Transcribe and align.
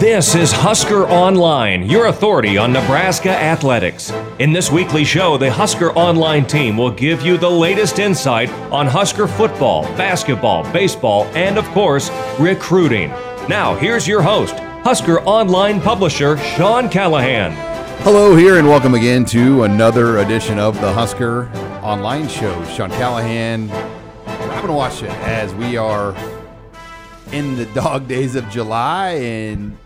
This 0.00 0.34
is 0.34 0.50
Husker 0.50 1.06
Online, 1.08 1.82
your 1.82 2.06
authority 2.06 2.56
on 2.56 2.72
Nebraska 2.72 3.28
athletics. 3.28 4.10
In 4.38 4.50
this 4.50 4.70
weekly 4.70 5.04
show, 5.04 5.36
the 5.36 5.52
Husker 5.52 5.92
Online 5.92 6.46
team 6.46 6.78
will 6.78 6.90
give 6.90 7.20
you 7.20 7.36
the 7.36 7.50
latest 7.50 7.98
insight 7.98 8.48
on 8.72 8.86
Husker 8.86 9.28
football, 9.28 9.82
basketball, 9.98 10.64
baseball, 10.72 11.24
and 11.34 11.58
of 11.58 11.66
course, 11.66 12.10
recruiting. 12.38 13.10
Now, 13.46 13.74
here's 13.74 14.08
your 14.08 14.22
host, 14.22 14.54
Husker 14.84 15.20
Online 15.24 15.82
publisher 15.82 16.38
Sean 16.38 16.88
Callahan. 16.88 17.52
Hello, 18.02 18.34
here, 18.34 18.58
and 18.58 18.66
welcome 18.66 18.94
again 18.94 19.26
to 19.26 19.64
another 19.64 20.20
edition 20.20 20.58
of 20.58 20.80
the 20.80 20.90
Husker 20.90 21.50
Online 21.82 22.26
Show. 22.26 22.64
Sean 22.68 22.88
Callahan, 22.92 23.68
Robin 23.68 24.70
Washut 24.70 25.10
as 25.24 25.54
we 25.56 25.76
are 25.76 26.16
in 27.32 27.56
the 27.56 27.66
dog 27.66 28.08
days 28.08 28.34
of 28.34 28.48
July, 28.48 29.10
and 29.10 29.76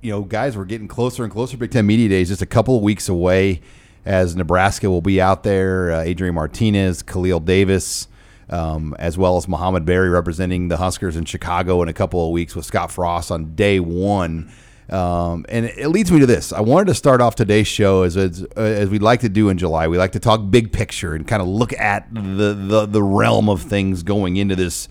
you 0.00 0.10
know, 0.10 0.22
guys, 0.22 0.56
we're 0.56 0.64
getting 0.64 0.88
closer 0.88 1.24
and 1.24 1.32
closer. 1.32 1.56
Big 1.56 1.70
Ten 1.70 1.86
Media 1.86 2.08
Days 2.08 2.28
just 2.28 2.42
a 2.42 2.46
couple 2.46 2.76
of 2.76 2.82
weeks 2.82 3.08
away, 3.08 3.60
as 4.04 4.36
Nebraska 4.36 4.90
will 4.90 5.00
be 5.00 5.20
out 5.20 5.42
there. 5.42 5.92
Uh, 5.92 6.00
Adrian 6.00 6.34
Martinez, 6.34 7.02
Khalil 7.02 7.40
Davis. 7.40 8.08
Um, 8.48 8.94
as 9.00 9.18
well 9.18 9.36
as 9.36 9.48
Mohamed 9.48 9.84
Barry 9.84 10.08
representing 10.08 10.68
the 10.68 10.76
Huskers 10.76 11.16
in 11.16 11.24
Chicago 11.24 11.82
in 11.82 11.88
a 11.88 11.92
couple 11.92 12.24
of 12.24 12.30
weeks 12.30 12.54
with 12.54 12.64
Scott 12.64 12.92
Frost 12.92 13.32
on 13.32 13.56
day 13.56 13.80
one. 13.80 14.52
Um, 14.88 15.44
and 15.48 15.66
it 15.66 15.88
leads 15.88 16.12
me 16.12 16.20
to 16.20 16.26
this. 16.26 16.52
I 16.52 16.60
wanted 16.60 16.86
to 16.86 16.94
start 16.94 17.20
off 17.20 17.34
today's 17.34 17.66
show 17.66 18.02
as, 18.02 18.16
as 18.16 18.44
as 18.54 18.88
we 18.88 19.00
like 19.00 19.20
to 19.20 19.28
do 19.28 19.48
in 19.48 19.58
July. 19.58 19.88
We 19.88 19.98
like 19.98 20.12
to 20.12 20.20
talk 20.20 20.48
big 20.48 20.70
picture 20.72 21.12
and 21.14 21.26
kind 21.26 21.42
of 21.42 21.48
look 21.48 21.72
at 21.72 22.06
the, 22.14 22.54
the 22.54 22.86
the 22.86 23.02
realm 23.02 23.48
of 23.48 23.62
things 23.62 24.04
going 24.04 24.36
into 24.36 24.54
this 24.54 24.88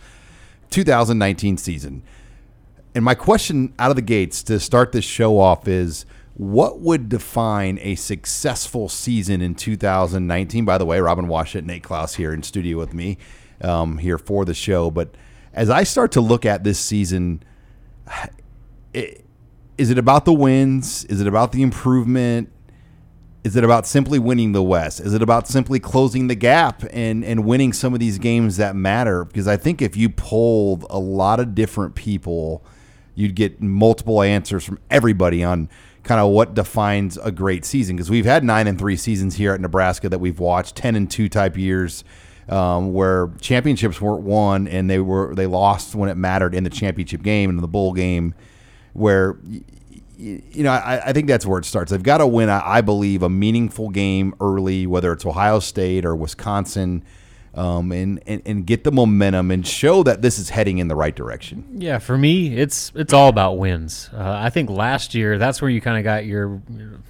2019 0.72 1.56
season. 1.56 2.04
And 2.96 3.04
my 3.04 3.14
question 3.14 3.74
out 3.78 3.90
of 3.90 3.98
the 3.98 4.02
gates 4.02 4.42
to 4.44 4.58
start 4.58 4.94
this 4.94 5.04
show 5.04 5.38
off 5.38 5.68
is 5.68 6.06
what 6.36 6.80
would 6.80 7.10
define 7.10 7.78
a 7.82 7.96
successful 7.96 8.88
season 8.88 9.42
in 9.42 9.54
2019? 9.54 10.64
By 10.64 10.78
the 10.78 10.86
way, 10.86 11.02
Robin 11.02 11.28
Washut, 11.28 11.66
Nate 11.66 11.84
Clouse 11.84 12.16
here 12.16 12.34
in 12.34 12.42
studio 12.42 12.78
with 12.78 12.94
me 12.94 13.18
um, 13.62 13.98
here 13.98 14.18
for 14.18 14.46
the 14.46 14.54
show. 14.54 14.90
But 14.90 15.14
as 15.54 15.70
I 15.70 15.84
start 15.84 16.14
to 16.14 16.22
look 16.22 16.46
at 16.46 16.64
this 16.64 16.80
season, 16.80 17.44
it, 18.94 19.26
is 19.78 19.90
it 19.90 19.98
about 19.98 20.24
the 20.24 20.34
wins? 20.34 21.04
Is 21.06 21.20
it 21.20 21.28
about 21.28 21.52
the 21.52 21.64
improvement? 21.64 22.50
Is 23.44 23.58
it 23.58 23.66
about 23.66 23.86
simply 23.86 24.20
winning 24.20 24.54
the 24.54 24.64
West? 24.64 25.02
Is 25.02 25.14
it 25.14 25.22
about 25.22 25.50
simply 25.50 25.82
closing 25.82 26.28
the 26.28 26.36
gap 26.36 26.82
and, 26.92 27.26
and 27.26 27.44
winning 27.44 27.74
some 27.74 27.94
of 27.94 28.00
these 28.00 28.20
games 28.20 28.56
that 28.56 28.74
matter? 28.74 29.26
Because 29.26 29.50
I 29.50 29.58
think 29.58 29.82
if 29.82 29.98
you 29.98 30.10
polled 30.10 30.86
a 30.90 30.98
lot 30.98 31.42
of 31.42 31.54
different 31.56 31.96
people– 31.96 32.66
you'd 33.16 33.36
get 33.36 33.62
multiple 33.62 34.22
answers 34.22 34.64
from 34.64 34.80
everybody 34.92 35.44
on 35.44 35.70
kind 36.04 36.22
of 36.22 36.32
what 36.32 36.54
defines 36.54 37.18
a 37.18 37.32
great 37.32 37.66
season. 37.66 37.96
Because 37.96 38.10
we've 38.10 38.26
had 38.26 38.44
nine 38.44 38.68
and 38.68 38.78
three 38.78 38.96
seasons 38.96 39.36
here 39.36 39.54
at 39.54 39.62
Nebraska 39.62 40.10
that 40.10 40.20
we've 40.20 40.40
watched 40.40 40.76
ten 40.76 40.96
and 40.96 41.10
two 41.10 41.28
type 41.28 41.58
years 41.58 42.04
um, 42.50 42.94
where 42.94 43.32
championships 43.42 44.00
weren't 44.00 44.22
won 44.22 44.68
and 44.68 44.90
they 44.90 45.00
were 45.00 45.34
they 45.36 45.48
lost 45.48 45.96
when 45.96 46.10
it 46.10 46.16
mattered 46.16 46.54
in 46.54 46.64
the 46.64 46.70
championship 46.70 47.24
game 47.24 47.50
and 47.50 47.60
the 47.60 47.68
bowl 47.68 47.94
game 47.94 48.36
where 48.94 49.38
you 50.18 50.64
know 50.64 50.72
I, 50.72 51.08
I 51.08 51.14
think 51.14 51.28
that's 51.28 51.46
where 51.46 51.60
it 51.60 51.66
starts. 51.66 51.92
They've 51.92 52.02
got 52.02 52.20
to 52.20 52.28
win 52.28 52.50
I 52.50 52.82
believe 52.82 53.24
a 53.24 53.30
meaningful 53.30 53.90
game 53.90 54.36
early 54.40 54.86
whether 54.86 55.12
it's 55.12 55.26
Ohio 55.26 55.60
State 55.60 56.06
or 56.06 56.16
Wisconsin 56.16 57.04
um, 57.56 57.92
and, 57.94 58.22
and 58.28 58.42
and 58.46 58.66
get 58.66 58.84
the 58.84 58.92
momentum 58.92 59.50
and 59.50 59.66
show 59.66 60.04
that 60.04 60.22
this 60.22 60.38
is 60.38 60.50
heading 60.50 60.78
in 60.78 60.90
the 60.90 60.96
right 60.96 61.16
direction. 61.16 61.66
Yeah, 61.74 62.00
for 62.00 62.18
me, 62.18 62.58
it's 62.58 62.92
it's 62.96 63.14
all 63.14 63.30
about 63.30 63.58
wins. 63.58 64.10
Uh, 64.14 64.38
I 64.38 64.50
think 64.50 64.70
last 64.70 65.16
year 65.16 65.38
that's 65.38 65.62
where 65.62 65.72
you 65.72 65.80
kind 65.82 65.98
of 65.98 66.04
got 66.04 66.26
your 66.26 66.62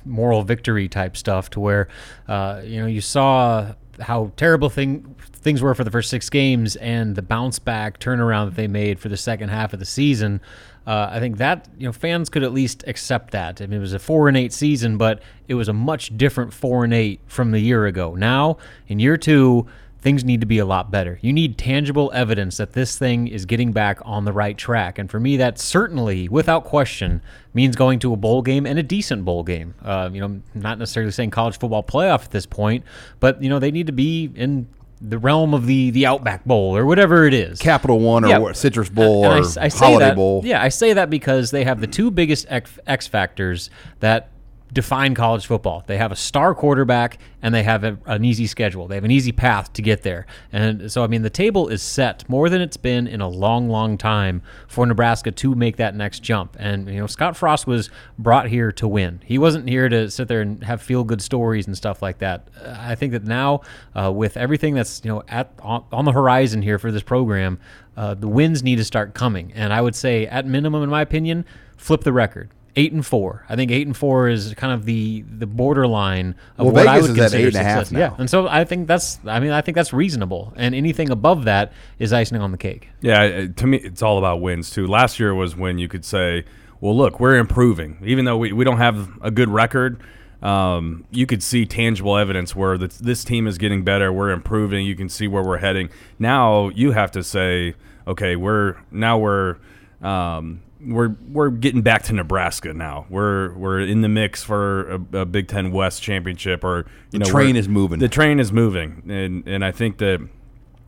moral 0.05 0.43
victory 0.43 0.87
type 0.87 1.17
stuff, 1.17 1.49
to 1.51 1.59
where 1.59 1.87
uh, 2.27 2.61
you 2.63 2.79
know 2.79 2.87
you 2.87 3.01
saw 3.01 3.73
how 3.99 4.31
terrible 4.37 4.69
thing 4.69 5.15
things 5.31 5.61
were 5.61 5.73
for 5.73 5.83
the 5.83 5.91
first 5.91 6.09
six 6.09 6.29
games 6.29 6.75
and 6.75 7.15
the 7.15 7.21
bounce 7.21 7.59
back 7.59 7.99
turnaround 7.99 8.45
that 8.45 8.55
they 8.55 8.67
made 8.67 8.99
for 8.99 9.09
the 9.09 9.17
second 9.17 9.49
half 9.49 9.73
of 9.73 9.79
the 9.79 9.85
season. 9.85 10.41
Uh, 10.85 11.09
I 11.11 11.19
think 11.19 11.37
that 11.37 11.67
you 11.79 11.87
know 11.87 11.91
fans 11.91 12.29
could 12.29 12.43
at 12.43 12.53
least 12.53 12.83
accept 12.85 13.31
that. 13.31 13.61
I 13.61 13.65
mean, 13.65 13.77
it 13.77 13.81
was 13.81 13.93
a 13.93 13.99
four 13.99 14.27
and 14.27 14.37
eight 14.37 14.53
season, 14.53 14.97
but 14.97 15.23
it 15.47 15.55
was 15.55 15.67
a 15.67 15.73
much 15.73 16.15
different 16.15 16.53
four 16.53 16.83
and 16.83 16.93
eight 16.93 17.19
from 17.25 17.49
the 17.49 17.59
year 17.59 17.87
ago. 17.87 18.13
Now 18.13 18.57
in 18.87 18.99
year 18.99 19.17
two 19.17 19.65
things 20.05 20.23
need 20.23 20.39
to 20.39 20.45
be 20.45 20.59
a 20.59 20.65
lot 20.65 20.91
better. 20.91 21.17
You 21.23 21.33
need 21.33 21.57
tangible 21.57 22.11
evidence 22.13 22.57
that 22.57 22.73
this 22.73 22.95
thing 22.95 23.27
is 23.27 23.47
getting 23.47 23.71
back 23.71 23.97
on 24.05 24.23
the 24.23 24.31
right 24.31 24.55
track. 24.55 24.99
And 24.99 25.09
for 25.09 25.19
me, 25.19 25.35
that 25.37 25.57
certainly, 25.57 26.29
without 26.29 26.63
question, 26.63 27.23
means 27.55 27.75
going 27.75 27.97
to 28.01 28.13
a 28.13 28.15
bowl 28.15 28.43
game 28.43 28.67
and 28.67 28.77
a 28.77 28.83
decent 28.83 29.25
bowl 29.25 29.41
game. 29.41 29.73
Uh, 29.83 30.11
you 30.13 30.21
know, 30.21 30.43
not 30.53 30.77
necessarily 30.77 31.11
saying 31.11 31.31
college 31.31 31.57
football 31.57 31.81
playoff 31.81 32.25
at 32.25 32.29
this 32.29 32.45
point, 32.45 32.85
but 33.19 33.41
you 33.41 33.49
know 33.49 33.57
they 33.57 33.71
need 33.71 33.87
to 33.87 33.93
be 33.93 34.31
in 34.35 34.67
the 35.01 35.17
realm 35.17 35.55
of 35.55 35.65
the 35.65 35.89
the 35.89 36.05
Outback 36.05 36.45
Bowl 36.45 36.77
or 36.77 36.85
whatever 36.85 37.25
it 37.25 37.33
is, 37.33 37.57
Capital 37.57 37.99
One 37.99 38.25
or 38.25 38.27
yeah. 38.27 38.51
Citrus 38.51 38.89
Bowl 38.89 39.25
or 39.25 39.31
I, 39.31 39.65
I 39.65 39.69
Holiday 39.69 40.05
that, 40.05 40.15
Bowl. 40.15 40.43
Yeah, 40.45 40.61
I 40.61 40.69
say 40.69 40.93
that 40.93 41.09
because 41.09 41.49
they 41.49 41.63
have 41.63 41.81
the 41.81 41.87
two 41.87 42.11
biggest 42.11 42.45
X, 42.47 42.77
X 42.85 43.07
factors 43.07 43.71
that 44.01 44.29
define 44.75 45.15
college 45.15 45.47
football. 45.47 45.83
They 45.87 45.97
have 45.97 46.11
a 46.11 46.17
star 46.17 46.53
quarterback 46.53 47.17
and 47.41 47.55
they 47.55 47.63
have 47.63 47.85
a, 47.85 47.97
an 48.05 48.25
easy 48.25 48.45
schedule. 48.45 48.87
They 48.87 48.95
have 48.95 49.05
an 49.05 49.11
easy 49.11 49.31
path 49.31 49.71
to 49.73 49.81
get 49.81 50.03
there. 50.03 50.27
And 50.51 50.91
so, 50.91 51.01
I 51.01 51.07
mean, 51.07 51.21
the 51.21 51.29
table 51.29 51.69
is 51.69 51.81
set 51.81 52.27
more 52.29 52.49
than 52.49 52.61
it's 52.61 52.75
been 52.75 53.07
in 53.07 53.21
a 53.21 53.27
long, 53.27 53.69
long 53.69 53.97
time 53.97 54.41
for 54.67 54.85
Nebraska 54.85 55.31
to 55.31 55.55
make 55.55 55.77
that 55.77 55.95
next 55.95 56.19
jump. 56.19 56.57
And, 56.59 56.89
you 56.89 56.99
know, 56.99 57.07
Scott 57.07 57.37
Frost 57.37 57.65
was 57.65 57.89
brought 58.19 58.49
here 58.49 58.71
to 58.73 58.87
win. 58.87 59.21
He 59.25 59.37
wasn't 59.37 59.69
here 59.69 59.87
to 59.87 60.11
sit 60.11 60.27
there 60.27 60.41
and 60.41 60.61
have 60.63 60.81
feel 60.81 61.05
good 61.05 61.21
stories 61.21 61.67
and 61.67 61.77
stuff 61.77 62.01
like 62.01 62.17
that. 62.19 62.49
I 62.65 62.95
think 62.95 63.13
that 63.13 63.23
now, 63.23 63.61
uh, 63.95 64.11
with 64.11 64.35
everything 64.35 64.75
that's, 64.75 65.01
you 65.05 65.09
know, 65.09 65.23
at 65.29 65.53
on, 65.59 65.85
on 65.93 66.03
the 66.03 66.11
horizon 66.11 66.61
here 66.61 66.77
for 66.77 66.91
this 66.91 67.03
program, 67.03 67.59
uh, 67.95 68.13
the 68.13 68.27
wins 68.27 68.61
need 68.61 68.75
to 68.75 68.83
start 68.83 69.13
coming. 69.13 69.53
And 69.53 69.71
I 69.71 69.79
would 69.79 69.95
say, 69.95 70.27
at 70.27 70.45
minimum, 70.45 70.83
in 70.83 70.89
my 70.89 71.01
opinion, 71.01 71.45
flip 71.77 72.03
the 72.03 72.11
record 72.11 72.49
eight 72.75 72.91
and 72.91 73.05
four. 73.05 73.45
I 73.49 73.55
think 73.55 73.71
eight 73.71 73.87
and 73.87 73.95
four 73.95 74.29
is 74.29 74.53
kind 74.55 74.73
of 74.73 74.85
the 74.85 75.21
the 75.21 75.45
borderline 75.45 76.35
of 76.57 76.65
well, 76.65 76.73
what 76.73 76.85
Vegas 76.85 76.89
I 76.89 76.95
would 77.01 77.09
is 77.11 77.17
consider 77.17 77.25
at 77.25 77.33
eight 77.33 77.45
success. 77.53 77.55
and 77.55 77.67
a 77.67 77.69
half 77.69 77.91
now. 77.91 77.99
Yeah, 77.99 78.15
and 78.19 78.29
so 78.29 78.47
I 78.47 78.63
think 78.65 78.87
that's. 78.87 79.19
I 79.25 79.39
mean, 79.39 79.51
I 79.51 79.61
think 79.61 79.75
that's 79.75 79.93
reasonable, 79.93 80.53
and 80.55 80.75
anything 80.75 81.09
above 81.09 81.45
that 81.45 81.73
is 81.99 82.13
icing 82.13 82.37
on 82.39 82.51
the 82.51 82.57
cake. 82.57 82.89
Yeah, 83.01 83.47
to 83.47 83.67
me, 83.67 83.77
it's 83.77 84.01
all 84.01 84.17
about 84.17 84.41
wins 84.41 84.69
too. 84.69 84.87
Last 84.87 85.19
year 85.19 85.33
was 85.33 85.55
when 85.55 85.77
you 85.77 85.87
could 85.87 86.05
say, 86.05 86.45
"Well, 86.81 86.95
look, 86.95 87.19
we're 87.19 87.37
improving, 87.37 87.97
even 88.03 88.25
though 88.25 88.37
we, 88.37 88.51
we 88.51 88.65
don't 88.65 88.77
have 88.77 89.09
a 89.21 89.31
good 89.31 89.49
record." 89.49 90.01
Um, 90.41 91.05
you 91.09 91.25
could 91.25 91.41
see 91.41 91.65
tangible 91.65 92.17
evidence 92.17 92.55
where 92.55 92.77
the, 92.77 92.87
this 93.01 93.23
team 93.23 93.47
is 93.47 93.57
getting 93.57 93.83
better. 93.83 94.13
We're 94.13 94.29
improving. 94.29 94.85
You 94.85 94.95
can 94.95 95.09
see 95.09 95.27
where 95.27 95.41
we're 95.41 95.57
heading. 95.57 95.89
Now 96.19 96.69
you 96.69 96.91
have 96.91 97.09
to 97.11 97.23
say, 97.23 97.73
okay, 98.05 98.35
we're 98.35 98.75
now 98.91 99.17
we're 99.17 99.57
um, 100.03 100.61
we're 100.81 101.15
we're 101.27 101.49
getting 101.49 101.81
back 101.81 102.03
to 102.03 102.13
Nebraska 102.13 102.73
now. 102.73 103.05
We're 103.09 103.53
we're 103.53 103.79
in 103.81 104.01
the 104.01 104.09
mix 104.09 104.43
for 104.43 104.91
a, 104.91 105.19
a 105.19 105.25
Big 105.25 105.47
Ten 105.47 105.71
West 105.71 106.01
championship, 106.01 106.63
or 106.63 106.85
you 107.11 107.19
the 107.19 107.19
know, 107.19 107.25
train 107.25 107.55
is 107.55 107.67
moving. 107.67 107.99
The 107.99 108.09
train 108.09 108.39
is 108.39 108.51
moving, 108.51 109.03
and 109.09 109.47
and 109.47 109.63
I 109.63 109.71
think 109.71 109.97
that 109.99 110.27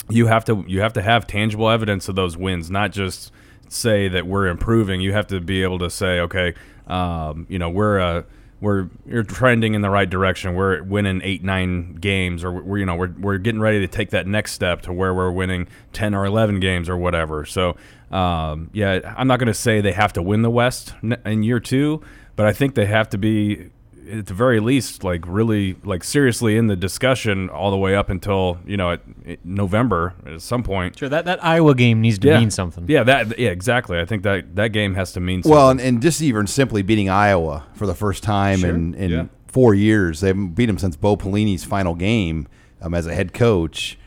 you 0.09 0.27
have 0.27 0.45
to 0.45 0.63
you 0.67 0.81
have 0.81 0.93
to 0.93 1.01
have 1.01 1.27
tangible 1.27 1.69
evidence 1.69 2.09
of 2.09 2.15
those 2.15 2.37
wins, 2.37 2.69
not 2.69 2.91
just 2.91 3.31
say 3.69 4.07
that 4.07 4.27
we're 4.27 4.47
improving. 4.47 5.01
You 5.01 5.13
have 5.13 5.27
to 5.27 5.39
be 5.39 5.63
able 5.63 5.79
to 5.79 5.89
say, 5.89 6.19
okay, 6.21 6.53
um, 6.87 7.45
you 7.49 7.59
know, 7.59 7.69
we're 7.69 7.97
a 7.97 8.25
we're 8.59 8.89
you're 9.05 9.23
trending 9.23 9.73
in 9.73 9.81
the 9.81 9.89
right 9.89 10.09
direction. 10.09 10.55
We're 10.55 10.81
winning 10.83 11.21
eight, 11.23 11.43
nine 11.43 11.95
games, 11.95 12.43
or 12.43 12.51
we're 12.51 12.79
you 12.79 12.85
know 12.85 12.95
we're 12.95 13.13
we're 13.19 13.37
getting 13.37 13.61
ready 13.61 13.79
to 13.79 13.87
take 13.87 14.09
that 14.11 14.25
next 14.25 14.53
step 14.53 14.81
to 14.83 14.93
where 14.93 15.13
we're 15.13 15.31
winning 15.31 15.67
ten 15.93 16.15
or 16.15 16.25
eleven 16.25 16.59
games 16.59 16.89
or 16.89 16.97
whatever. 16.97 17.45
So 17.45 17.77
um, 18.11 18.69
yeah, 18.73 19.13
I'm 19.17 19.27
not 19.27 19.39
going 19.39 19.47
to 19.47 19.53
say 19.53 19.81
they 19.81 19.91
have 19.91 20.13
to 20.13 20.21
win 20.21 20.41
the 20.41 20.49
West 20.49 20.93
in 21.25 21.43
year 21.43 21.59
two, 21.59 22.01
but 22.35 22.45
I 22.45 22.53
think 22.53 22.75
they 22.75 22.85
have 22.85 23.09
to 23.09 23.17
be 23.17 23.69
at 24.11 24.25
the 24.25 24.33
very 24.33 24.59
least 24.59 25.03
like 25.03 25.23
really 25.27 25.75
like 25.83 26.03
seriously 26.03 26.57
in 26.57 26.67
the 26.67 26.75
discussion 26.75 27.49
all 27.49 27.71
the 27.71 27.77
way 27.77 27.95
up 27.95 28.09
until 28.09 28.59
you 28.65 28.77
know 28.77 28.91
at, 28.91 29.01
at 29.25 29.45
November 29.45 30.13
at 30.25 30.41
some 30.41 30.63
point. 30.63 30.97
Sure, 30.97 31.09
that, 31.09 31.25
that 31.25 31.43
Iowa 31.43 31.75
game 31.75 32.01
needs 32.01 32.19
to 32.19 32.27
yeah. 32.27 32.39
mean 32.39 32.51
something. 32.51 32.85
Yeah, 32.87 33.03
that 33.03 33.37
yeah 33.37 33.49
exactly. 33.49 33.99
I 33.99 34.05
think 34.05 34.23
that 34.23 34.55
that 34.55 34.69
game 34.69 34.95
has 34.95 35.11
to 35.13 35.19
mean 35.19 35.43
something. 35.43 35.55
Well, 35.55 35.69
and, 35.69 35.79
and 35.79 36.01
just 36.01 36.21
even 36.21 36.47
simply 36.47 36.81
beating 36.81 37.09
Iowa 37.09 37.65
for 37.73 37.85
the 37.85 37.95
first 37.95 38.23
time 38.23 38.59
sure. 38.59 38.69
in 38.69 38.93
in 38.95 39.11
yeah. 39.11 39.25
four 39.47 39.73
years, 39.73 40.21
they 40.21 40.27
haven't 40.27 40.55
beat 40.55 40.67
them 40.67 40.77
since 40.77 40.95
Bo 40.95 41.17
Pelini's 41.17 41.63
final 41.63 41.95
game 41.95 42.47
um, 42.81 42.93
as 42.93 43.07
a 43.07 43.13
head 43.13 43.33
coach 43.33 43.97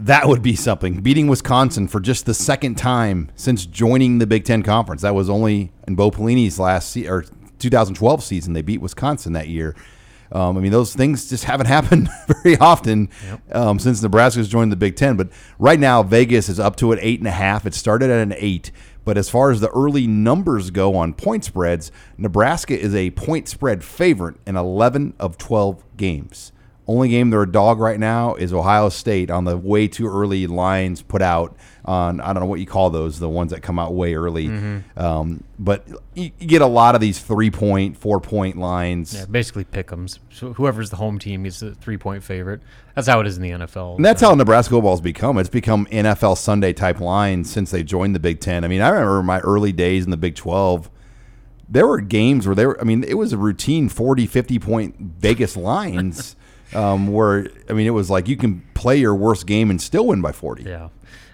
that 0.00 0.26
would 0.26 0.42
be 0.42 0.56
something. 0.56 1.00
Beating 1.00 1.28
Wisconsin 1.28 1.86
for 1.86 2.00
just 2.00 2.26
the 2.26 2.34
second 2.34 2.74
time 2.74 3.30
since 3.36 3.64
joining 3.64 4.18
the 4.18 4.26
Big 4.26 4.44
Ten 4.44 4.64
Conference. 4.64 5.02
That 5.02 5.14
was 5.14 5.30
only 5.30 5.70
in 5.86 5.94
Bo 5.94 6.10
Pelini's 6.10 6.58
last 6.58 6.90
se- 6.90 7.06
or 7.06 7.24
2012 7.62 8.22
season. 8.22 8.52
They 8.52 8.62
beat 8.62 8.80
Wisconsin 8.80 9.32
that 9.32 9.48
year. 9.48 9.74
Um, 10.32 10.56
I 10.56 10.60
mean, 10.60 10.72
those 10.72 10.94
things 10.94 11.28
just 11.28 11.44
haven't 11.44 11.66
happened 11.76 12.08
very 12.42 12.56
often 12.56 13.10
yep. 13.26 13.54
um, 13.54 13.78
since 13.78 14.02
Nebraska's 14.02 14.48
joined 14.48 14.72
the 14.72 14.76
Big 14.76 14.96
Ten. 14.96 15.16
But 15.16 15.28
right 15.58 15.78
now, 15.78 16.02
Vegas 16.02 16.48
is 16.48 16.58
up 16.58 16.76
to 16.76 16.92
an 16.92 16.98
eight 17.02 17.20
and 17.20 17.28
a 17.28 17.32
half. 17.32 17.66
It 17.66 17.74
started 17.74 18.10
at 18.10 18.22
an 18.22 18.34
eight, 18.38 18.70
But 19.04 19.18
as 19.18 19.28
far 19.28 19.50
as 19.50 19.60
the 19.60 19.70
early 19.70 20.06
numbers 20.06 20.70
go 20.70 20.96
on 20.96 21.12
point 21.14 21.44
spreads, 21.44 21.92
Nebraska 22.16 22.78
is 22.78 22.94
a 22.94 23.10
point 23.10 23.48
spread 23.48 23.84
favorite 23.84 24.36
in 24.46 24.56
11 24.56 25.14
of 25.18 25.36
12 25.38 25.84
games. 25.96 26.52
Only 26.88 27.08
game 27.08 27.30
they're 27.30 27.42
a 27.42 27.50
dog 27.50 27.78
right 27.78 27.98
now 27.98 28.34
is 28.34 28.52
Ohio 28.52 28.88
State 28.88 29.30
on 29.30 29.44
the 29.44 29.56
way 29.56 29.86
too 29.86 30.08
early 30.08 30.48
lines 30.48 31.00
put 31.00 31.22
out 31.22 31.56
on 31.84 32.20
I 32.20 32.32
don't 32.32 32.40
know 32.40 32.46
what 32.46 32.60
you 32.60 32.66
call 32.66 32.90
those 32.90 33.18
the 33.18 33.28
ones 33.28 33.52
that 33.52 33.60
come 33.62 33.78
out 33.78 33.94
way 33.94 34.14
early. 34.14 34.48
Um, 34.96 35.44
but 35.58 35.86
you, 36.14 36.30
you 36.38 36.46
get 36.48 36.60
a 36.60 36.66
lot 36.66 36.94
of 36.94 37.00
these 37.00 37.20
three 37.20 37.50
point, 37.50 37.96
four 37.96 38.20
point 38.20 38.56
lines. 38.56 39.14
Yeah, 39.14 39.26
basically 39.26 39.64
pick'ems. 39.64 40.18
So 40.30 40.52
whoever's 40.54 40.90
the 40.90 40.96
home 40.96 41.18
team 41.18 41.46
is 41.46 41.62
a 41.62 41.74
three 41.74 41.96
point 41.98 42.24
favorite. 42.24 42.60
That's 42.94 43.06
how 43.06 43.20
it 43.20 43.26
is 43.26 43.36
in 43.36 43.42
the 43.42 43.50
NFL. 43.50 43.96
And 43.96 44.04
that's 44.04 44.20
how 44.20 44.34
Nebraska 44.34 44.74
football's 44.74 45.00
become. 45.00 45.38
It's 45.38 45.48
become 45.48 45.86
NFL 45.86 46.36
Sunday 46.36 46.72
type 46.72 47.00
lines 47.00 47.50
since 47.50 47.70
they 47.70 47.82
joined 47.82 48.14
the 48.14 48.20
Big 48.20 48.40
Ten. 48.40 48.64
I 48.64 48.68
mean, 48.68 48.80
I 48.80 48.88
remember 48.88 49.22
my 49.22 49.40
early 49.40 49.72
days 49.72 50.04
in 50.04 50.10
the 50.10 50.16
Big 50.16 50.34
12. 50.34 50.90
There 51.68 51.86
were 51.86 52.00
games 52.00 52.46
where 52.46 52.54
they 52.54 52.66
were, 52.66 52.78
I 52.80 52.84
mean, 52.84 53.02
it 53.02 53.14
was 53.14 53.32
a 53.32 53.38
routine 53.38 53.88
40, 53.88 54.26
50 54.26 54.58
point 54.58 54.96
Vegas 54.98 55.56
lines 55.56 56.36
um, 56.74 57.08
where, 57.08 57.48
I 57.68 57.72
mean, 57.72 57.86
it 57.86 57.90
was 57.90 58.10
like 58.10 58.28
you 58.28 58.36
can 58.36 58.62
play 58.74 58.96
your 58.96 59.14
worst 59.14 59.46
game 59.46 59.70
and 59.70 59.80
still 59.80 60.06
win 60.06 60.20
by 60.20 60.32
40. 60.32 60.64
yeah, 60.64 60.88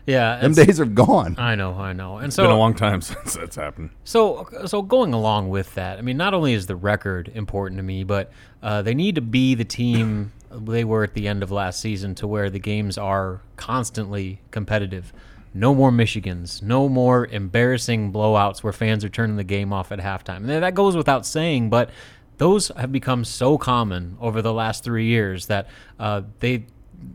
Yeah, 0.07 0.41
them 0.41 0.55
days 0.55 0.81
are 0.81 0.85
gone. 0.87 1.37
I 1.39 1.55
know, 1.55 1.75
I 1.75 1.93
know. 1.93 2.17
And 2.17 2.27
It's 2.27 2.37
so 2.37 2.45
been 2.45 2.51
a 2.51 2.59
long 2.59 2.75
time 2.75 3.01
since 3.03 3.35
that's 3.35 3.57
happened. 3.57 3.91
So, 4.05 4.49
so 4.67 4.83
going 4.83 5.13
along 5.13 5.51
with 5.51 5.75
that, 5.75 5.99
I 5.99 6.03
mean, 6.03 6.17
not 6.17 6.35
only 6.35 6.53
is 6.53 6.67
the 6.67 6.77
record 6.77 7.31
important 7.35 7.79
to 7.79 7.83
me, 7.83 8.05
but 8.05 8.33
uh, 8.63 8.83
they 8.83 8.95
need 8.95 9.15
to 9.17 9.21
be 9.21 9.55
the 9.55 9.65
team 9.65 10.33
they 10.51 10.85
were 10.85 11.05
at 11.05 11.15
the 11.15 11.29
end 11.29 11.43
of 11.43 11.51
last 11.51 11.81
season, 11.81 12.15
to 12.17 12.27
where 12.27 12.51
the 12.51 12.59
games 12.59 12.97
are 12.99 13.43
constantly 13.57 14.41
competitive. 14.51 15.13
No 15.55 15.75
more 15.75 15.91
Michigans, 15.91 16.63
no 16.63 16.89
more 16.89 17.27
embarrassing 17.27 18.13
blowouts 18.13 18.63
where 18.63 18.73
fans 18.73 19.05
are 19.05 19.09
turning 19.09 19.37
the 19.37 19.45
game 19.45 19.73
off 19.73 19.91
at 19.91 19.99
halftime. 19.99 20.37
And 20.37 20.49
that 20.49 20.75
goes 20.75 20.97
without 20.97 21.27
saying, 21.27 21.71
but 21.71 21.91
those 22.39 22.69
have 22.77 22.91
become 22.91 23.25
so 23.25 23.59
common 23.59 24.17
over 24.21 24.41
the 24.41 24.53
last 24.53 24.85
three 24.85 25.07
years 25.07 25.47
that 25.47 25.69
uh, 25.99 26.23
they 26.41 26.65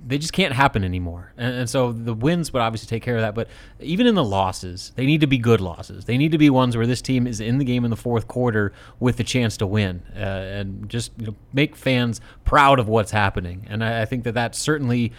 they 0.06 0.18
just 0.18 0.34
can't 0.34 0.54
happen 0.54 0.84
anymore. 0.84 1.34
And, 1.38 1.56
and 1.56 1.70
so 1.70 1.92
the 1.92 2.14
wins 2.14 2.54
would 2.54 2.62
obviously 2.62 2.88
take 2.88 3.04
care 3.04 3.16
of 3.16 3.22
that. 3.22 3.36
But 3.36 3.50
even 3.80 4.08
in 4.08 4.16
the 4.16 4.24
losses, 4.24 4.92
they 4.96 5.06
need 5.06 5.22
to 5.22 5.28
be 5.28 5.38
good 5.38 5.60
losses. 5.60 6.06
They 6.06 6.18
need 6.18 6.32
to 6.32 6.38
be 6.38 6.50
ones 6.50 6.78
where 6.78 6.88
this 6.88 7.02
team 7.02 7.28
is 7.28 7.42
in 7.42 7.58
the 7.58 7.66
game 7.66 7.84
in 7.84 7.90
the 7.90 7.98
fourth 7.98 8.28
quarter 8.28 8.72
with 9.00 9.18
the 9.18 9.24
chance 9.24 9.58
to 9.58 9.68
win 9.68 10.02
uh, 10.16 10.20
and 10.20 10.88
just 10.90 11.12
you 11.18 11.28
know, 11.28 11.36
make 11.52 11.76
fans 11.76 12.22
proud 12.46 12.80
of 12.80 12.88
what's 12.88 13.12
happening. 13.12 13.66
And 13.70 13.84
I, 13.84 14.04
I 14.04 14.06
think 14.06 14.24
that 14.24 14.34
that 14.36 14.56
certainly 14.56 15.12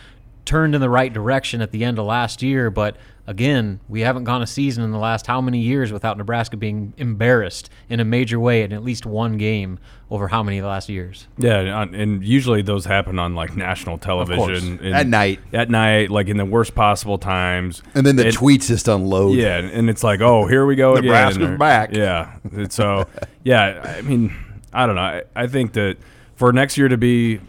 turned 0.45 0.75
in 0.75 0.81
the 0.81 0.91
right 0.91 1.13
direction 1.13 1.61
at 1.61 1.71
the 1.71 1.85
end 1.85 1.99
of 1.99 2.05
last 2.07 2.43
year. 2.43 2.71
But 2.71 2.97
again, 3.27 3.81
we 3.89 4.01
haven't 4.03 4.25
gone 4.25 4.43
a 4.43 4.47
season 4.47 4.85
in 4.85 4.91
the 4.91 4.99
last 4.99 5.27
how 5.27 5.41
many 5.41 5.59
years 5.61 5.91
without 5.93 6.19
Nebraska 6.19 6.57
being 6.57 6.93
embarrassed 6.99 7.71
in 7.89 8.01
a 8.01 8.05
major 8.05 8.39
way 8.39 8.63
in 8.63 8.73
at 8.73 8.85
least 8.85 9.07
one 9.07 9.39
game 9.39 9.79
over 10.11 10.29
how 10.29 10.43
many 10.43 10.61
the 10.61 10.67
last 10.67 10.89
years. 10.89 11.27
Yeah, 11.39 11.81
uh, 11.81 11.87
and 11.93 12.23
usually 12.25 12.61
those 12.63 12.85
happen 12.85 13.19
on 13.19 13.35
like 13.35 13.57
national 13.57 13.97
television 13.99 14.79
and- 14.83 14.95
At 14.95 15.07
night. 15.07 15.41
At 15.53 15.71
night, 15.71 16.11
like 16.11 16.29
in 16.29 16.37
the 16.37 16.45
worst 16.45 16.75
possible 16.75 17.17
times. 17.19 17.83
And 17.95 18.07
then 18.07 18.17
the 18.17 18.27
And- 18.27 18.37
tweets 18.37 18.69
just 18.69 18.87
unload. 18.87 19.37
Yeah, 19.37 19.57
and 19.57 19.89
it's 19.89 20.05
like, 20.05 20.21
oh, 20.21 20.47
here 20.47 20.67
we 20.67 20.77
go 20.77 20.93
again. 20.97 21.05
Nebraska's 21.05 21.59
back. 21.59 21.95
Yeah, 21.95 22.35
and 22.53 22.71
so 22.71 23.07
yeah, 23.45 23.95
I 23.99 24.03
mean, 24.03 24.35
I 24.73 24.87
don't 24.87 24.97
know. 24.97 25.01
I, 25.03 25.23
I 25.35 25.47
think 25.47 25.73
that 25.73 25.97
for 26.37 26.53
next 26.53 26.77
year 26.77 26.89
to 26.89 26.99
be 26.99 27.41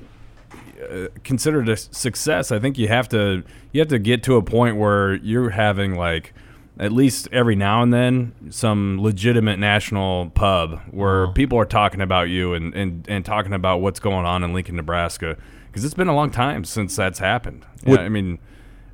uh, 0.90 1.08
considered 1.24 1.70
a 1.70 1.78
success, 1.78 2.52
I 2.52 2.60
think 2.60 2.78
you 2.78 2.88
have 2.88 3.10
to 3.10 3.44
you 3.72 3.82
have 3.82 3.90
to 3.90 4.00
get 4.00 4.24
to 4.24 4.36
a 4.36 4.42
point 4.42 4.78
where 4.78 5.16
you're 5.16 5.52
having 5.52 5.96
like 5.96 6.34
at 6.80 6.92
least 6.92 7.28
every 7.32 7.56
now 7.56 7.82
and 7.82 7.94
then 7.94 8.34
some 8.50 9.02
legitimate 9.02 9.58
national 9.58 10.30
pub 10.32 10.82
where 10.92 11.28
people 11.30 11.58
are 11.58 11.66
talking 11.66 12.02
about 12.02 12.30
you 12.30 12.54
and, 12.54 12.74
and, 12.74 13.06
and 13.08 13.24
talking 13.24 13.54
about 13.54 13.80
what's 13.80 14.00
going 14.00 14.26
on 14.26 14.44
in 14.44 14.54
Lincoln, 14.54 14.76
Nebraska, 14.76 15.38
because 15.68 15.86
it's 15.86 15.94
been 15.94 16.10
a 16.10 16.16
long 16.16 16.32
time 16.32 16.66
since 16.66 16.96
that's 16.96 17.20
happened. 17.20 17.66
Yeah, 17.86 18.00
I 18.00 18.10
mean, 18.10 18.40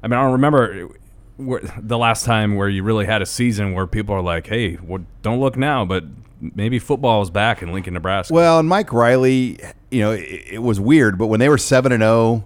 I 0.03 0.07
mean, 0.07 0.19
I 0.19 0.21
don't 0.21 0.33
remember 0.33 0.89
where, 1.37 1.61
the 1.77 1.97
last 1.97 2.23
time 2.23 2.55
where 2.55 2.69
you 2.69 2.83
really 2.83 3.05
had 3.05 3.21
a 3.21 3.25
season 3.25 3.73
where 3.73 3.87
people 3.87 4.13
are 4.13 4.21
like, 4.21 4.47
"Hey, 4.47 4.75
what, 4.75 5.01
don't 5.23 5.39
look 5.39 5.57
now," 5.57 5.85
but 5.85 6.03
maybe 6.39 6.79
football 6.79 7.21
is 7.21 7.29
back 7.29 7.61
in 7.61 7.71
Lincoln, 7.71 7.93
Nebraska. 7.93 8.33
Well, 8.33 8.59
and 8.59 8.67
Mike 8.67 8.93
Riley, 8.93 9.59
you 9.91 9.99
know, 10.01 10.11
it, 10.11 10.43
it 10.53 10.61
was 10.61 10.79
weird, 10.79 11.17
but 11.17 11.27
when 11.27 11.39
they 11.39 11.49
were 11.49 11.57
seven 11.57 11.91
and 11.91 12.01
zero, 12.01 12.45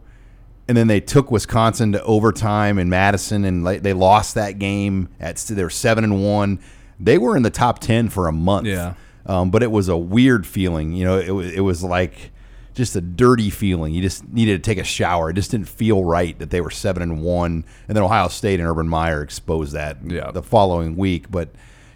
and 0.68 0.76
then 0.76 0.88
they 0.88 1.00
took 1.00 1.30
Wisconsin 1.32 1.92
to 1.92 2.04
overtime 2.04 2.80
in 2.80 2.90
Madison, 2.90 3.46
and 3.46 3.66
they 3.66 3.94
lost 3.94 4.34
that 4.36 4.58
game 4.60 5.10
at 5.20 5.38
they 5.38 5.64
were 5.64 5.70
seven 5.70 6.04
and 6.04 6.24
one. 6.24 6.60
They 7.00 7.18
were 7.18 7.38
in 7.38 7.44
the 7.44 7.50
top 7.52 7.80
ten 7.80 8.10
for 8.10 8.28
a 8.28 8.32
month. 8.32 8.66
Yeah. 8.68 8.96
um, 9.28 9.52
but 9.52 9.62
it 9.64 9.70
was 9.72 9.90
a 9.90 9.98
weird 9.98 10.48
feeling. 10.48 10.94
You 10.94 11.06
know, 11.06 11.20
it 11.20 11.30
was 11.32 11.52
it 11.54 11.60
was 11.62 11.84
like 11.84 12.32
just 12.74 12.96
a 12.96 13.02
dirty 13.02 13.50
feeling. 13.52 13.94
You 13.94 14.02
just 14.02 14.28
needed 14.28 14.62
to 14.64 14.68
take 14.70 14.80
a 14.80 14.84
shower. 14.84 15.30
It 15.30 15.34
just 15.36 15.52
didn't 15.52 15.70
feel 15.70 16.04
right 16.04 16.38
that 16.40 16.50
they 16.50 16.62
were 16.62 16.72
seven 16.72 17.04
and 17.04 17.22
one, 17.22 17.64
and 17.88 17.96
then 17.96 18.04
Ohio 18.04 18.28
State 18.28 18.60
and 18.60 18.68
Urban 18.68 18.88
Meyer 18.88 19.22
exposed 19.22 19.74
that 19.74 19.98
Yeah. 20.06 20.32
the 20.32 20.42
following 20.44 20.96
week. 20.96 21.30
But 21.30 21.50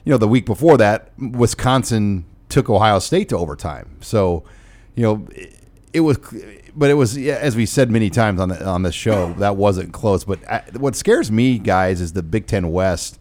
you 0.06 0.12
know, 0.12 0.18
the 0.18 0.28
week 0.28 0.45
before 0.45 0.78
that, 0.78 1.12
Wisconsin 1.18 2.25
took 2.50 2.69
Ohio 2.69 3.00
State 3.00 3.30
to 3.30 3.38
overtime. 3.38 3.98
So, 4.02 4.44
you 5.00 5.06
know, 5.06 5.28
it, 5.31 5.56
it 5.94 6.00
was, 6.01 6.18
but 6.75 6.90
it 6.90 6.96
was 6.96 7.18
yeah, 7.18 7.36
as 7.36 7.56
we 7.56 7.66
said 7.66 7.90
many 7.90 8.10
times 8.10 8.42
on 8.42 8.50
the 8.50 8.66
on 8.66 8.84
the 8.84 8.92
show 8.92 9.31
that 9.38 9.56
wasn't 9.56 9.94
close. 9.94 10.25
But 10.25 10.46
I, 10.50 10.62
what 10.78 10.96
scares 10.96 11.31
me, 11.31 11.57
guys, 11.57 12.01
is 12.01 12.12
the 12.12 12.22
Big 12.22 12.48
Ten 12.48 12.69
West. 12.69 13.18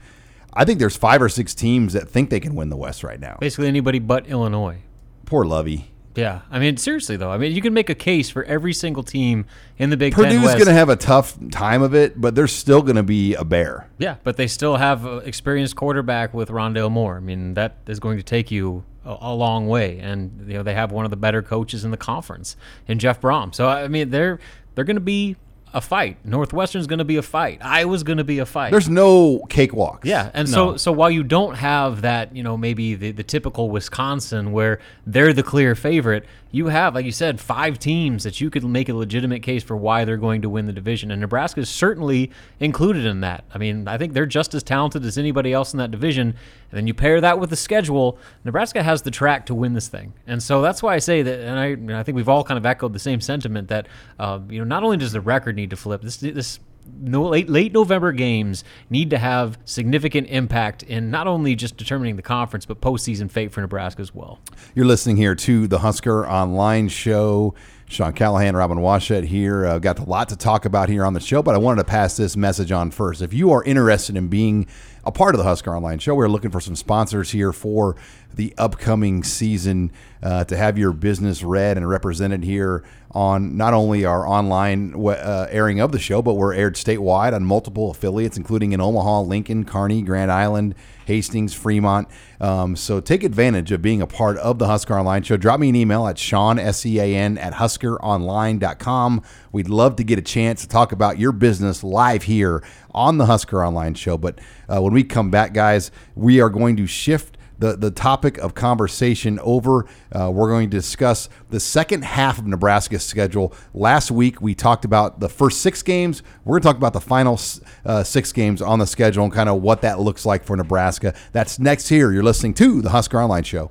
I 0.53 0.65
think 0.65 0.81
there's 0.81 0.97
five 0.97 1.23
or 1.23 1.29
six 1.29 1.55
teams 1.55 1.93
that 1.93 2.09
think 2.09 2.31
they 2.31 2.41
can 2.41 2.57
win 2.57 2.69
the 2.69 2.77
West 2.77 3.05
right 3.05 3.21
now. 3.21 3.37
Basically, 3.41 3.69
anybody 3.69 4.01
but 4.01 4.27
Illinois. 4.27 4.79
Poor 5.25 5.45
Lovie. 5.45 5.93
Yeah, 6.17 6.41
I 6.51 6.59
mean, 6.59 6.77
seriously 6.79 7.17
though, 7.17 7.31
I 7.31 7.39
mean, 7.39 7.53
you 7.53 7.63
can 7.63 7.73
make 7.73 7.89
a 7.89 7.95
case 7.95 8.29
for 8.29 8.43
every 8.43 8.73
single 8.73 9.05
team 9.05 9.47
in 9.77 9.91
the 9.91 9.97
Big 9.97 10.17
Ten 10.17 10.25
Purdue's 10.25 10.55
going 10.55 10.67
to 10.67 10.73
have 10.73 10.89
a 10.89 10.97
tough 10.97 11.39
time 11.53 11.81
of 11.81 11.95
it, 11.95 12.21
but 12.21 12.35
they're 12.35 12.49
still 12.49 12.83
going 12.83 12.97
to 12.97 13.05
be 13.05 13.35
a 13.35 13.45
bear. 13.45 13.89
yeah, 13.99 14.17
but 14.25 14.37
they 14.37 14.49
still 14.49 14.79
have 14.79 15.05
an 15.05 15.23
experienced 15.25 15.77
quarterback 15.77 16.35
with 16.35 16.49
Rondale 16.49 16.91
Moore. 16.91 17.19
I 17.19 17.21
mean, 17.21 17.55
that 17.55 17.77
is 17.87 18.01
going 18.01 18.17
to 18.17 18.25
take 18.25 18.51
you 18.51 18.83
a, 19.09 19.33
a 19.33 19.35
long 19.35 19.67
way, 19.67 19.99
and 19.99 20.45
you 20.47 20.55
know 20.55 20.63
they 20.63 20.75
have 20.75 20.93
one 20.93 21.05
of 21.05 21.11
the 21.11 21.17
better 21.17 21.43
coaches 21.43 21.85
in 21.85 21.91
the 21.91 21.97
conference 21.97 22.57
in 22.87 22.99
Jeff 22.99 23.21
Brohm. 23.21 23.55
So 23.55 23.69
I 23.69 23.89
mean, 23.89 24.11
they're 24.11 24.39
they're 24.75 24.85
going 24.85 24.97
to 24.97 25.01
be 25.01 25.37
a 25.75 25.81
fight. 25.81 26.17
Northwestern's 26.25 26.87
going 26.87 26.99
to 26.99 27.05
be 27.05 27.17
a 27.17 27.23
fight. 27.23 27.59
Iowa's 27.63 28.03
going 28.03 28.19
to 28.19 28.25
be 28.25 28.39
a 28.39 28.47
fight. 28.47 28.71
There's 28.71 28.89
no 28.89 29.41
cakewalks. 29.49 30.05
Yeah, 30.05 30.31
and 30.35 30.49
so 30.49 30.77
so 30.77 30.93
while 30.93 31.11
you 31.11 31.23
don't 31.23 31.55
have 31.55 32.03
that, 32.03 32.35
you 32.37 32.43
know, 32.43 32.57
maybe 32.57 32.95
the, 32.95 33.13
the 33.13 33.23
typical 33.23 33.71
Wisconsin 33.71 34.53
where 34.53 34.79
they're 35.07 35.33
the 35.33 35.43
clear 35.43 35.75
favorite, 35.75 36.25
you 36.51 36.69
have, 36.69 36.95
like 36.95 37.05
you 37.05 37.13
said, 37.13 37.41
five 37.41 37.79
teams 37.79 38.25
that 38.25 38.41
you 38.41 38.49
could 38.49 38.65
make 38.65 38.89
a 38.89 38.95
legitimate 38.95 39.43
case 39.43 39.63
for 39.63 39.77
why 39.77 40.05
they're 40.05 40.17
going 40.17 40.43
to 40.43 40.49
win 40.49 40.67
the 40.67 40.73
division, 40.73 41.11
and 41.11 41.21
Nebraska 41.21 41.61
is 41.61 41.69
certainly 41.69 42.31
included 42.59 43.05
in 43.05 43.21
that. 43.21 43.45
I 43.53 43.59
mean, 43.59 43.87
I 43.87 43.99
think 43.99 44.15
they're 44.15 44.27
just 44.27 44.55
as 44.55 44.63
talented 44.63 45.05
as 45.05 45.19
anybody 45.19 45.53
else 45.53 45.75
in 45.75 45.79
that 45.79 45.91
division, 45.91 46.29
and 46.29 46.37
then 46.79 46.87
you 46.87 46.95
pair 46.95 47.21
that 47.21 47.39
with 47.39 47.51
the 47.51 47.57
schedule. 47.57 48.19
Nebraska 48.45 48.83
has 48.83 49.03
the 49.03 49.11
track 49.11 49.47
to 49.47 49.55
win 49.55 49.75
this 49.75 49.89
thing, 49.89 50.15
and 50.27 50.43
so 50.43 50.63
that's 50.63 50.83
why 50.83 50.95
I 50.95 50.99
say 50.99 51.23
that, 51.23 51.41
and 51.41 51.93
I, 51.93 52.01
I 52.01 52.03
think 52.03 52.17
we've 52.17 52.29
all 52.29 52.45
kind 52.45 52.57
of 52.57 52.65
echoed 52.65 52.93
the 52.93 52.99
same 52.99 53.21
sentiment 53.21 53.69
that, 53.69 53.87
uh, 54.19 54.41
you 54.49 54.59
know, 54.59 54.65
not 54.65 54.83
only 54.83 54.97
does 54.97 55.13
the 55.13 55.21
record 55.21 55.57
need 55.57 55.71
to 55.71 55.77
flip, 55.77 56.03
this 56.03 56.17
this 56.17 56.61
no 57.01 57.25
late 57.25 57.49
late 57.49 57.73
November 57.73 58.13
games 58.13 58.65
need 58.91 59.11
to 59.11 59.19
have 59.19 59.59
significant 59.65 60.29
impact 60.29 60.83
in 60.83 61.11
not 61.11 61.27
only 61.27 61.55
just 61.55 61.77
determining 61.77 62.17
the 62.17 62.23
conference 62.23 62.67
but 62.67 62.81
postseason 62.81 63.31
fate 63.31 63.53
for 63.53 63.61
Nebraska 63.61 64.01
as 64.03 64.15
well. 64.15 64.39
You're 64.75 64.87
listening 64.87 65.17
here 65.17 65.35
to 65.35 65.67
the 65.67 65.79
Husker 65.79 66.29
Online 66.29 66.89
Show. 66.89 67.55
Sean 67.89 68.13
Callahan, 68.13 68.55
Robin 68.55 68.79
Washut 68.79 69.25
here. 69.25 69.65
Uh, 69.65 69.79
got 69.79 69.99
a 69.99 70.05
lot 70.05 70.29
to 70.29 70.37
talk 70.37 70.67
about 70.67 70.91
here 70.91 71.07
on 71.07 71.15
the 71.15 71.21
show, 71.21 71.43
but 71.43 71.55
I 71.55 71.59
wanted 71.59 71.83
to 71.83 71.89
pass 71.89 72.19
this 72.19 72.37
message 72.37 72.71
on 72.71 72.91
first. 72.91 73.23
If 73.23 73.33
you 73.33 73.51
are 73.51 73.65
interested 73.65 74.15
in 74.15 74.29
being 74.29 74.67
a 75.05 75.11
part 75.11 75.35
of 75.35 75.39
the 75.39 75.45
Husker 75.45 75.75
Online 75.75 75.99
Show, 75.99 76.15
we're 76.15 76.29
looking 76.29 76.51
for 76.51 76.61
some 76.61 76.77
sponsors 76.77 77.31
here 77.31 77.51
for 77.51 77.97
the 78.35 78.53
upcoming 78.59 79.25
season 79.25 79.91
uh, 80.23 80.45
to 80.45 80.57
have 80.57 80.77
your 80.77 80.93
business 80.93 81.43
read 81.43 81.79
and 81.79 81.89
represented 81.89 82.45
here 82.45 82.85
on 83.13 83.57
not 83.57 83.73
only 83.73 84.05
our 84.05 84.29
online 84.29 84.95
uh, 84.95 85.47
airing 85.49 85.81
of 85.81 85.91
the 85.91 85.99
show, 85.99 86.21
but 86.21 86.35
we're 86.35 86.53
aired 86.53 86.75
statewide 86.75 87.33
on 87.33 87.43
multiple 87.43 87.91
affiliates, 87.91 88.37
including 88.37 88.73
in 88.73 88.83
Omaha, 88.83 89.23
Lincoln, 89.23 89.65
Kearney, 89.65 90.03
Grand 90.03 90.31
Island, 90.31 90.75
Hastings, 91.07 91.55
Fremont. 91.55 92.07
Um, 92.41 92.77
so 92.77 93.01
take 93.01 93.25
advantage 93.25 93.73
of 93.73 93.83
being 93.83 94.01
a 94.01 94.07
part 94.07 94.37
of 94.39 94.59
the 94.59 94.67
Husker 94.67 94.97
Online 94.97 95.23
Show. 95.23 95.37
Drop 95.37 95.59
me 95.59 95.71
an 95.71 95.77
email 95.77 96.07
at 96.07 96.19
Sean, 96.19 96.59
S-E-A-N, 96.59 97.39
at 97.39 97.55
huskeronline.com. 97.55 99.23
We'd 99.51 99.69
love 99.69 99.97
to 99.97 100.05
get 100.05 100.19
a 100.19 100.23
chance 100.23 100.63
to 100.63 100.69
talk 100.69 100.93
about 100.93 101.19
your 101.19 101.33
business 101.33 101.83
live 101.83 102.25
here 102.25 102.63
on 102.93 103.19
the 103.19 103.27
Husker 103.27 103.65
Online 103.65 103.95
Show. 103.95 104.19
But 104.19 104.39
uh, 104.69 104.81
when 104.81 104.93
we 104.93 105.05
come 105.05 105.31
back, 105.31 105.53
guys, 105.53 105.91
we 106.15 106.41
are 106.41 106.51
going 106.51 106.77
to 106.77 106.87
shift 106.87 107.38
the 107.59 107.77
the 107.77 107.91
topic 107.91 108.39
of 108.39 108.55
conversation 108.55 109.39
over. 109.41 109.87
Uh, 110.13 110.31
we're 110.33 110.49
going 110.49 110.71
to 110.71 110.77
discuss 110.77 111.29
the 111.51 111.61
second 111.61 112.05
half 112.05 112.39
of 112.39 112.47
Nebraska's 112.47 113.05
schedule. 113.05 113.55
Last 113.75 114.11
week 114.11 114.41
we 114.41 114.55
talked 114.55 114.85
about 114.85 115.21
the 115.21 115.29
first 115.29 115.61
six 115.61 115.83
games. 115.83 116.23
We're 116.45 116.55
going 116.55 116.63
to 116.63 116.69
talk 116.69 116.77
about 116.77 116.93
the 116.93 117.01
final 117.01 117.41
uh, 117.85 118.03
six 118.05 118.33
games 118.33 118.63
on 118.63 118.79
the 118.79 118.87
schedule 118.87 119.25
and 119.25 119.33
kind 119.33 119.49
of 119.49 119.63
what 119.63 119.83
that 119.83 120.01
looks 120.01 120.25
like 120.25 120.45
for 120.45 120.57
Nebraska. 120.57 121.15
That's 121.33 121.59
next 121.59 121.89
here. 121.89 122.13
You're 122.13 122.23
listening 122.23 122.55
to 122.55 122.83
the 122.83 122.91
Husker 122.91 123.21
Online 123.21 123.45
Show. 123.45 123.71